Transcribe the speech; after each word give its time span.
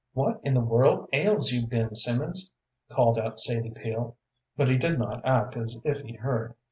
"What 0.13 0.41
in 0.43 0.55
the 0.55 0.61
world 0.61 1.09
ails 1.13 1.51
you, 1.51 1.67
Ben 1.67 1.93
Simmons?" 1.93 2.51
called 2.89 3.19
out 3.19 3.39
Sadie 3.39 3.69
Peel. 3.69 4.17
But 4.57 4.67
he 4.67 4.75
did 4.79 4.97
not 4.97 5.23
act 5.23 5.55
as 5.55 5.77
if 5.83 5.99
he 5.99 6.13
heard. 6.15 6.55